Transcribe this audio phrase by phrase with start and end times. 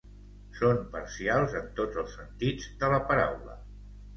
[0.59, 3.63] Són parcials en tots els sentits de la paraula